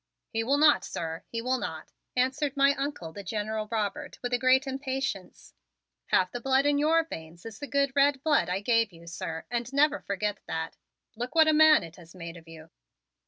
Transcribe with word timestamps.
"He 0.29 0.43
will 0.43 0.57
not, 0.57 0.83
sir, 0.83 1.21
he 1.27 1.43
will 1.43 1.59
not!" 1.59 1.91
answered 2.15 2.57
my 2.57 2.73
Uncle, 2.73 3.13
the 3.13 3.21
General 3.23 3.67
Robert, 3.69 4.17
with 4.23 4.33
a 4.33 4.39
great 4.39 4.65
impatience. 4.65 5.53
"Half 6.07 6.31
the 6.31 6.41
blood 6.41 6.65
in 6.65 6.79
your 6.79 7.03
veins 7.03 7.45
is 7.45 7.59
the 7.59 7.67
good 7.67 7.95
red 7.95 8.23
blood 8.23 8.49
I 8.49 8.61
gave 8.61 8.91
you, 8.91 9.05
sir, 9.05 9.45
and 9.51 9.71
never 9.71 9.99
forget 9.99 10.39
that. 10.47 10.75
Look 11.15 11.35
what 11.35 11.47
a 11.47 11.53
man 11.53 11.83
it 11.83 11.97
has 11.97 12.15
made 12.15 12.35
of 12.35 12.47
you!" 12.47 12.71